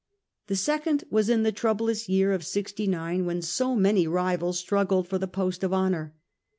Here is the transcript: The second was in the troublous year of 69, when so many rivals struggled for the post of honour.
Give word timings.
The 0.47 0.55
second 0.55 1.03
was 1.11 1.29
in 1.29 1.43
the 1.43 1.51
troublous 1.51 2.09
year 2.09 2.31
of 2.31 2.43
69, 2.43 3.23
when 3.23 3.43
so 3.43 3.75
many 3.75 4.07
rivals 4.07 4.57
struggled 4.57 5.07
for 5.07 5.19
the 5.19 5.27
post 5.27 5.63
of 5.63 5.75
honour. 5.75 6.15